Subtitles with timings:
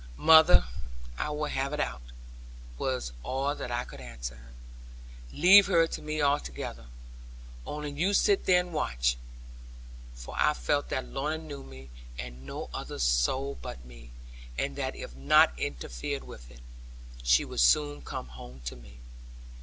[0.17, 0.65] 'Mother,
[1.19, 2.01] I will have it out,'
[2.79, 4.53] was all that I could answer her;
[5.31, 6.87] 'leave her to me altogether;
[7.67, 9.15] only you sit there and watch.'
[10.15, 14.09] For I felt that Lorna knew me, and no other soul but me;
[14.57, 16.47] and that if not interfered with,
[17.21, 18.97] she would soon come home to me.